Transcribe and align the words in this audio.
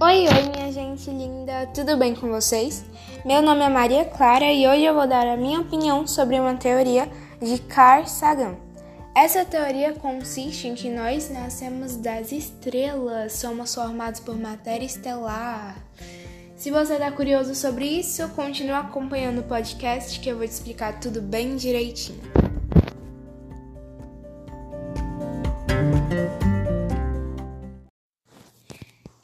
Oi, 0.00 0.28
oi, 0.28 0.48
minha 0.54 0.72
gente 0.72 1.10
linda, 1.10 1.66
tudo 1.74 1.96
bem 1.96 2.14
com 2.14 2.28
vocês? 2.28 2.84
Meu 3.24 3.42
nome 3.42 3.64
é 3.64 3.68
Maria 3.68 4.04
Clara 4.04 4.44
e 4.44 4.64
hoje 4.64 4.84
eu 4.84 4.94
vou 4.94 5.08
dar 5.08 5.26
a 5.26 5.36
minha 5.36 5.58
opinião 5.58 6.06
sobre 6.06 6.38
uma 6.38 6.54
teoria 6.54 7.10
de 7.42 7.58
Carl 7.62 8.06
Sagan. 8.06 8.54
Essa 9.12 9.44
teoria 9.44 9.94
consiste 9.94 10.68
em 10.68 10.76
que 10.76 10.88
nós 10.88 11.28
nascemos 11.30 11.96
das 11.96 12.30
estrelas, 12.30 13.32
somos 13.32 13.74
formados 13.74 14.20
por 14.20 14.38
matéria 14.38 14.86
estelar. 14.86 15.76
Se 16.54 16.70
você 16.70 16.92
está 16.92 17.10
curioso 17.10 17.52
sobre 17.56 17.84
isso, 17.84 18.28
continue 18.36 18.74
acompanhando 18.74 19.40
o 19.40 19.48
podcast 19.48 20.20
que 20.20 20.28
eu 20.28 20.38
vou 20.38 20.46
te 20.46 20.52
explicar 20.52 21.00
tudo 21.00 21.20
bem 21.20 21.56
direitinho. 21.56 22.47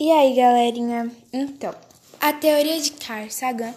E 0.04 0.12
aí, 0.12 0.34
galerinha? 0.34 1.10
Então, 1.32 1.74
a 2.20 2.30
teoria 2.30 2.78
de 2.78 2.90
Carl 2.90 3.30
Sagan, 3.30 3.72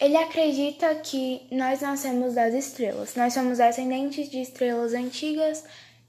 ele 0.00 0.16
acredita 0.16 0.92
que 0.96 1.40
nós 1.52 1.80
nascemos 1.80 2.34
das 2.34 2.52
estrelas. 2.52 3.14
Nós 3.14 3.32
somos 3.32 3.60
ascendentes 3.60 4.28
de 4.28 4.42
estrelas 4.42 4.92
antigas 4.92 5.64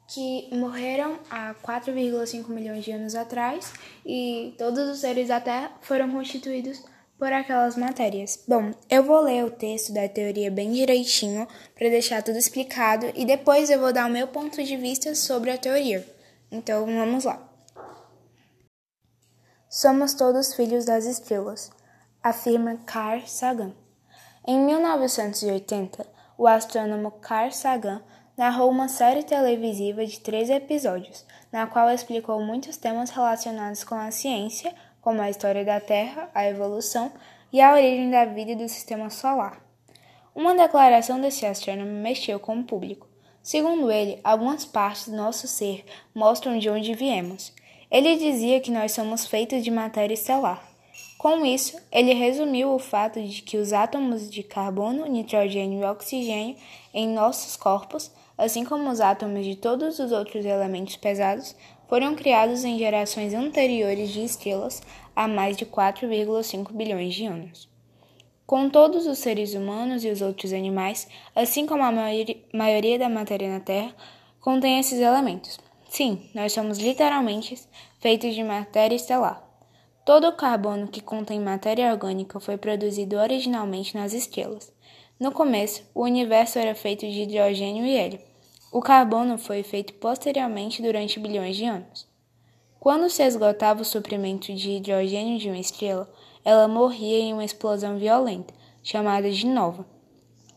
que 0.07 0.47
morreram 0.51 1.19
há 1.29 1.53
4,5 1.63 2.47
milhões 2.49 2.83
de 2.83 2.93
anos 2.93 3.13
atrás 3.13 3.71
e 4.03 4.55
todos 4.57 4.89
os 4.89 4.97
seres 4.97 5.27
da 5.27 5.39
Terra 5.39 5.71
foram 5.81 6.09
constituídos 6.09 6.83
por 7.19 7.31
aquelas 7.31 7.77
matérias. 7.77 8.43
Bom, 8.47 8.71
eu 8.89 9.03
vou 9.03 9.21
ler 9.21 9.45
o 9.45 9.51
texto 9.51 9.93
da 9.93 10.09
teoria 10.09 10.49
bem 10.49 10.71
direitinho 10.71 11.47
para 11.75 11.89
deixar 11.89 12.23
tudo 12.23 12.39
explicado 12.39 13.05
e 13.13 13.23
depois 13.23 13.69
eu 13.69 13.79
vou 13.79 13.93
dar 13.93 14.07
o 14.07 14.11
meu 14.11 14.27
ponto 14.27 14.63
de 14.63 14.75
vista 14.75 15.13
sobre 15.13 15.51
a 15.51 15.59
teoria. 15.59 16.03
Então, 16.51 16.87
vamos 16.87 17.25
lá. 17.25 17.52
Somos 19.75 20.13
todos 20.13 20.53
filhos 20.53 20.85
das 20.85 21.05
estrelas, 21.05 21.71
afirma 22.21 22.77
Carl 22.85 23.21
Sagan. 23.25 23.73
Em 24.45 24.59
1980, 24.59 26.05
o 26.37 26.45
astrônomo 26.45 27.09
Carl 27.09 27.51
Sagan 27.51 28.03
narrou 28.37 28.69
uma 28.69 28.87
série 28.87 29.23
televisiva 29.23 30.05
de 30.05 30.19
três 30.19 30.51
episódios, 30.51 31.25
na 31.51 31.65
qual 31.65 31.89
explicou 31.89 32.39
muitos 32.39 32.77
temas 32.77 33.09
relacionados 33.09 33.83
com 33.83 33.95
a 33.95 34.11
ciência, 34.11 34.75
como 35.01 35.19
a 35.23 35.29
história 35.31 35.65
da 35.65 35.79
Terra, 35.79 36.29
a 36.35 36.45
evolução 36.45 37.11
e 37.51 37.59
a 37.59 37.73
origem 37.73 38.11
da 38.11 38.25
vida 38.25 38.51
e 38.51 38.55
do 38.55 38.69
sistema 38.69 39.09
solar. 39.09 39.59
Uma 40.35 40.53
declaração 40.53 41.19
desse 41.19 41.47
astrônomo 41.47 41.89
mexeu 41.89 42.39
com 42.39 42.59
o 42.59 42.63
público. 42.63 43.07
Segundo 43.41 43.91
ele, 43.91 44.21
algumas 44.23 44.65
partes 44.65 45.07
do 45.09 45.15
nosso 45.15 45.47
ser 45.47 45.83
mostram 46.13 46.59
de 46.59 46.69
onde 46.69 46.93
viemos 46.93 47.51
ele 47.93 48.15
dizia 48.15 48.59
que 48.59 48.71
nós 48.71 48.91
somos 48.91 49.27
feitos 49.27 49.63
de 49.63 49.69
matéria 49.69 50.15
estelar. 50.15 50.67
Com 51.15 51.45
isso, 51.45 51.77
ele 51.91 52.11
resumiu 52.11 52.73
o 52.73 52.79
fato 52.79 53.21
de 53.21 53.43
que 53.43 53.55
os 53.55 53.71
átomos 53.71 54.31
de 54.31 54.41
carbono, 54.41 55.05
nitrogênio 55.05 55.81
e 55.81 55.85
oxigênio 55.85 56.55
em 56.91 57.07
nossos 57.07 57.55
corpos, 57.55 58.11
assim 58.35 58.65
como 58.65 58.89
os 58.89 58.99
átomos 58.99 59.45
de 59.45 59.55
todos 59.55 59.99
os 59.99 60.11
outros 60.11 60.43
elementos 60.43 60.95
pesados, 60.95 61.55
foram 61.87 62.15
criados 62.15 62.65
em 62.65 62.79
gerações 62.79 63.31
anteriores 63.31 64.09
de 64.09 64.23
estrelas 64.23 64.81
há 65.15 65.27
mais 65.27 65.55
de 65.55 65.63
4,5 65.63 66.73
bilhões 66.73 67.13
de 67.13 67.27
anos. 67.27 67.69
Com 68.43 68.71
todos 68.71 69.05
os 69.05 69.19
seres 69.19 69.53
humanos 69.53 70.03
e 70.03 70.09
os 70.09 70.19
outros 70.19 70.51
animais, 70.51 71.07
assim 71.35 71.67
como 71.67 71.83
a 71.83 71.91
maioria 71.91 72.97
da 72.97 73.07
matéria 73.07 73.49
na 73.49 73.59
Terra, 73.59 73.95
contém 74.41 74.79
esses 74.79 74.99
elementos. 74.99 75.62
Sim, 75.93 76.27
nós 76.33 76.51
somos 76.51 76.79
literalmente 76.79 77.55
feitos 77.99 78.33
de 78.33 78.43
matéria 78.43 78.95
estelar. 78.95 79.47
Todo 80.03 80.27
o 80.27 80.35
carbono 80.35 80.87
que 80.87 80.99
contém 80.99 81.39
matéria 81.39 81.91
orgânica 81.91 82.39
foi 82.39 82.57
produzido 82.57 83.15
originalmente 83.15 83.95
nas 83.95 84.11
estrelas. 84.11 84.73
No 85.19 85.31
começo, 85.31 85.83
o 85.93 86.01
universo 86.01 86.57
era 86.57 86.73
feito 86.73 87.01
de 87.01 87.21
hidrogênio 87.21 87.85
e 87.85 87.95
hélio. 87.95 88.19
O 88.71 88.81
carbono 88.81 89.37
foi 89.37 89.61
feito 89.61 89.93
posteriormente 89.93 90.81
durante 90.81 91.19
bilhões 91.19 91.55
de 91.55 91.65
anos. 91.65 92.07
Quando 92.79 93.07
se 93.07 93.21
esgotava 93.21 93.83
o 93.83 93.85
suprimento 93.85 94.51
de 94.51 94.71
hidrogênio 94.71 95.37
de 95.37 95.47
uma 95.47 95.59
estrela, 95.59 96.11
ela 96.43 96.67
morria 96.67 97.19
em 97.19 97.33
uma 97.33 97.45
explosão 97.45 97.99
violenta, 97.99 98.51
chamada 98.81 99.29
de 99.29 99.45
nova. 99.45 99.85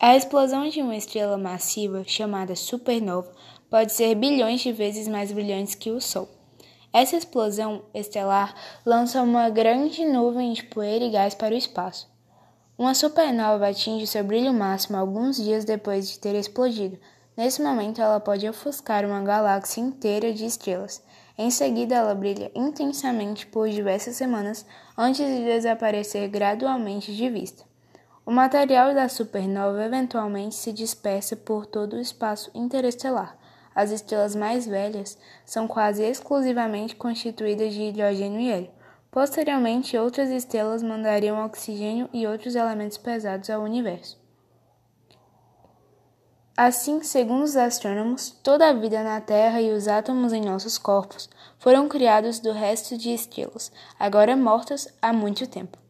A 0.00 0.16
explosão 0.16 0.66
de 0.68 0.80
uma 0.80 0.96
estrela 0.96 1.36
massiva, 1.36 2.04
chamada 2.06 2.56
supernova, 2.56 3.30
pode 3.70 3.92
ser 3.92 4.14
bilhões 4.14 4.60
de 4.60 4.72
vezes 4.72 5.08
mais 5.08 5.32
brilhante 5.32 5.76
que 5.76 5.90
o 5.90 6.00
Sol. 6.00 6.28
Essa 6.92 7.16
explosão 7.16 7.82
estelar 7.92 8.54
lança 8.84 9.20
uma 9.20 9.50
grande 9.50 10.04
nuvem 10.04 10.52
de 10.52 10.64
poeira 10.64 11.04
e 11.04 11.10
gás 11.10 11.34
para 11.34 11.54
o 11.54 11.58
espaço. 11.58 12.08
Uma 12.78 12.94
supernova 12.94 13.68
atinge 13.68 14.06
seu 14.06 14.24
brilho 14.24 14.52
máximo 14.52 14.96
alguns 14.96 15.36
dias 15.36 15.64
depois 15.64 16.08
de 16.08 16.18
ter 16.18 16.34
explodido. 16.34 16.98
Nesse 17.36 17.62
momento, 17.62 18.00
ela 18.00 18.20
pode 18.20 18.48
ofuscar 18.48 19.04
uma 19.04 19.22
galáxia 19.22 19.80
inteira 19.80 20.32
de 20.32 20.46
estrelas. 20.46 21.02
Em 21.36 21.50
seguida, 21.50 21.94
ela 21.94 22.14
brilha 22.14 22.50
intensamente 22.54 23.46
por 23.46 23.68
diversas 23.68 24.16
semanas 24.16 24.64
antes 24.96 25.26
de 25.26 25.44
desaparecer 25.44 26.28
gradualmente 26.28 27.14
de 27.14 27.28
vista. 27.28 27.64
O 28.24 28.30
material 28.30 28.94
da 28.94 29.08
supernova 29.08 29.84
eventualmente 29.84 30.54
se 30.54 30.72
dispersa 30.72 31.36
por 31.36 31.66
todo 31.66 31.94
o 31.94 32.00
espaço 32.00 32.50
interestelar, 32.54 33.38
as 33.76 33.90
estrelas 33.90 34.34
mais 34.34 34.66
velhas 34.66 35.18
são 35.44 35.68
quase 35.68 36.02
exclusivamente 36.02 36.96
constituídas 36.96 37.74
de 37.74 37.82
hidrogênio 37.82 38.40
e 38.40 38.50
hélio. 38.50 38.70
Posteriormente, 39.10 39.98
outras 39.98 40.30
estrelas 40.30 40.82
mandariam 40.82 41.44
oxigênio 41.44 42.08
e 42.10 42.26
outros 42.26 42.54
elementos 42.54 42.96
pesados 42.96 43.50
ao 43.50 43.62
universo. 43.62 44.18
Assim, 46.56 47.02
segundo 47.02 47.42
os 47.42 47.54
astrônomos, 47.54 48.30
toda 48.42 48.66
a 48.66 48.72
vida 48.72 49.02
na 49.02 49.20
Terra 49.20 49.60
e 49.60 49.70
os 49.70 49.86
átomos 49.86 50.32
em 50.32 50.40
nossos 50.40 50.78
corpos 50.78 51.28
foram 51.58 51.86
criados 51.86 52.40
do 52.40 52.52
resto 52.52 52.96
de 52.96 53.12
estrelas, 53.12 53.70
agora 53.98 54.34
mortas 54.34 54.88
há 55.02 55.12
muito 55.12 55.46
tempo. 55.46 55.85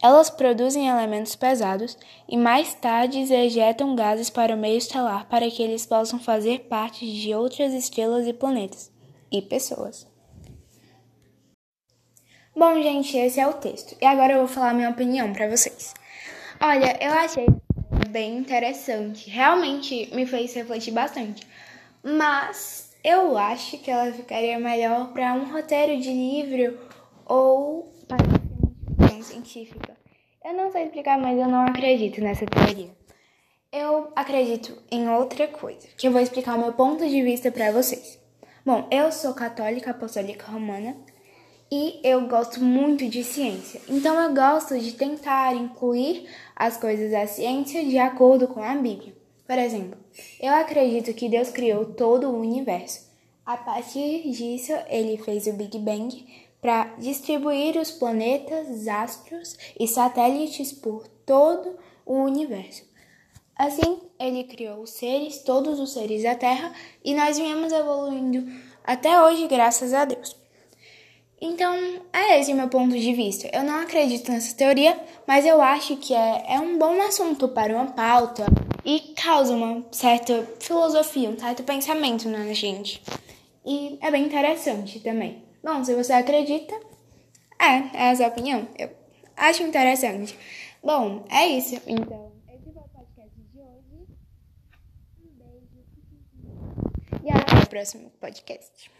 Elas 0.00 0.30
produzem 0.30 0.88
elementos 0.88 1.34
pesados 1.34 1.98
e 2.28 2.36
mais 2.36 2.72
tarde 2.74 3.18
ejetam 3.18 3.96
gases 3.96 4.30
para 4.30 4.54
o 4.54 4.58
meio 4.58 4.78
estelar 4.78 5.26
para 5.28 5.50
que 5.50 5.60
eles 5.60 5.84
possam 5.84 6.20
fazer 6.20 6.60
parte 6.68 7.04
de 7.04 7.34
outras 7.34 7.72
estrelas 7.72 8.26
e 8.26 8.32
planetas 8.32 8.92
e 9.30 9.42
pessoas. 9.42 10.06
Bom, 12.54 12.80
gente, 12.80 13.16
esse 13.16 13.40
é 13.40 13.46
o 13.46 13.54
texto. 13.54 13.96
E 14.00 14.04
agora 14.04 14.34
eu 14.34 14.38
vou 14.38 14.48
falar 14.48 14.72
minha 14.72 14.90
opinião 14.90 15.32
para 15.32 15.48
vocês. 15.48 15.94
Olha, 16.60 16.96
eu 17.00 17.12
achei 17.12 17.46
bem 18.08 18.38
interessante. 18.38 19.28
Realmente 19.28 20.08
me 20.14 20.26
fez 20.26 20.54
refletir 20.54 20.92
bastante. 20.92 21.46
Mas 22.02 22.92
eu 23.02 23.36
acho 23.36 23.78
que 23.78 23.90
ela 23.90 24.12
ficaria 24.12 24.58
melhor 24.58 25.12
para 25.12 25.34
um 25.34 25.52
roteiro 25.52 26.00
de 26.00 26.08
livro 26.08 26.78
ou 27.26 27.92
para 28.08 28.38
científica. 29.22 29.87
Eu 30.48 30.54
não 30.54 30.72
sei 30.72 30.84
explicar, 30.84 31.18
mas 31.18 31.38
eu 31.38 31.46
não 31.46 31.66
acredito 31.66 32.22
nessa 32.22 32.46
teoria. 32.46 32.88
Eu 33.70 34.10
acredito 34.16 34.82
em 34.90 35.06
outra 35.06 35.46
coisa, 35.46 35.86
que 35.94 36.08
eu 36.08 36.10
vou 36.10 36.22
explicar 36.22 36.56
o 36.56 36.58
meu 36.58 36.72
ponto 36.72 37.06
de 37.06 37.22
vista 37.22 37.52
para 37.52 37.70
vocês. 37.70 38.18
Bom, 38.64 38.88
eu 38.90 39.12
sou 39.12 39.34
católica 39.34 39.90
apostólica 39.90 40.50
romana 40.50 40.96
e 41.70 42.00
eu 42.02 42.26
gosto 42.28 42.64
muito 42.64 43.06
de 43.10 43.22
ciência. 43.22 43.78
Então 43.90 44.18
eu 44.18 44.34
gosto 44.34 44.78
de 44.78 44.92
tentar 44.92 45.54
incluir 45.54 46.26
as 46.56 46.78
coisas 46.78 47.10
da 47.10 47.26
ciência 47.26 47.84
de 47.84 47.98
acordo 47.98 48.48
com 48.48 48.62
a 48.62 48.74
Bíblia. 48.74 49.14
Por 49.46 49.58
exemplo, 49.58 49.98
eu 50.40 50.54
acredito 50.54 51.12
que 51.12 51.28
Deus 51.28 51.50
criou 51.50 51.84
todo 51.84 52.26
o 52.26 52.40
universo. 52.40 53.06
A 53.44 53.58
partir 53.58 54.30
disso, 54.30 54.72
ele 54.88 55.18
fez 55.18 55.46
o 55.46 55.52
Big 55.52 55.78
Bang 55.78 56.47
para 56.60 56.84
distribuir 56.98 57.76
os 57.76 57.90
planetas, 57.90 58.86
astros 58.88 59.56
e 59.78 59.86
satélites 59.86 60.72
por 60.72 61.06
todo 61.24 61.78
o 62.04 62.14
universo. 62.14 62.88
Assim, 63.56 64.00
ele 64.18 64.44
criou 64.44 64.82
os 64.82 64.90
seres, 64.90 65.42
todos 65.42 65.80
os 65.80 65.92
seres 65.92 66.22
da 66.22 66.34
Terra, 66.34 66.72
e 67.04 67.14
nós 67.14 67.38
viemos 67.38 67.72
evoluindo 67.72 68.50
até 68.84 69.20
hoje, 69.20 69.46
graças 69.48 69.92
a 69.92 70.04
Deus. 70.04 70.36
Então, 71.40 71.76
é 72.12 72.40
esse 72.40 72.52
o 72.52 72.56
meu 72.56 72.68
ponto 72.68 72.98
de 72.98 73.12
vista. 73.12 73.48
Eu 73.52 73.62
não 73.62 73.80
acredito 73.80 74.30
nessa 74.30 74.56
teoria, 74.56 74.98
mas 75.26 75.46
eu 75.46 75.60
acho 75.60 75.96
que 75.96 76.14
é, 76.14 76.44
é 76.54 76.60
um 76.60 76.78
bom 76.78 77.00
assunto 77.02 77.48
para 77.48 77.74
uma 77.74 77.86
pauta 77.86 78.46
e 78.84 79.12
causa 79.14 79.54
uma 79.54 79.84
certa 79.92 80.48
filosofia, 80.58 81.28
um 81.28 81.38
certo 81.38 81.62
pensamento 81.62 82.28
na 82.28 82.52
gente. 82.52 83.02
E 83.64 83.98
é 84.00 84.10
bem 84.10 84.24
interessante 84.24 84.98
também. 85.00 85.47
Bom, 85.62 85.84
se 85.84 85.94
você 85.94 86.12
acredita, 86.12 86.74
é, 87.58 87.96
é 87.96 88.24
a 88.24 88.28
opinião. 88.28 88.68
Eu 88.78 88.90
acho 89.36 89.62
interessante. 89.62 90.38
Bom, 90.82 91.24
é 91.30 91.46
isso. 91.46 91.80
Então, 91.86 92.32
esse 92.48 92.72
foi 92.72 92.82
o 92.82 92.88
podcast 92.88 93.40
de 93.52 93.60
hoje. 93.60 94.06
Um 95.20 95.30
beijo. 95.36 95.84
E 97.24 97.30
até 97.30 97.58
o 97.58 97.68
próximo 97.68 98.10
podcast. 98.20 98.90